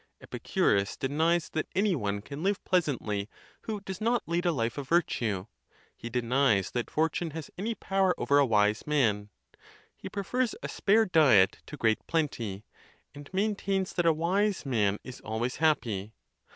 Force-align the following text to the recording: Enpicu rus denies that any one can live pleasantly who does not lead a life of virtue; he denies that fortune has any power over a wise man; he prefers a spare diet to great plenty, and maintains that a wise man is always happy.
Enpicu 0.19 0.63
rus 0.63 0.97
denies 0.97 1.49
that 1.49 1.67
any 1.75 1.95
one 1.95 2.23
can 2.23 2.41
live 2.41 2.63
pleasantly 2.65 3.29
who 3.65 3.81
does 3.81 4.01
not 4.01 4.27
lead 4.27 4.47
a 4.47 4.51
life 4.51 4.79
of 4.79 4.89
virtue; 4.89 5.45
he 5.95 6.09
denies 6.09 6.71
that 6.71 6.89
fortune 6.89 7.29
has 7.29 7.51
any 7.55 7.75
power 7.75 8.15
over 8.19 8.39
a 8.39 8.45
wise 8.47 8.87
man; 8.87 9.29
he 9.95 10.09
prefers 10.09 10.55
a 10.63 10.67
spare 10.69 11.05
diet 11.05 11.59
to 11.67 11.77
great 11.77 11.99
plenty, 12.07 12.65
and 13.13 13.29
maintains 13.31 13.93
that 13.93 14.07
a 14.07 14.11
wise 14.11 14.65
man 14.65 14.97
is 15.03 15.21
always 15.21 15.57
happy. 15.57 16.15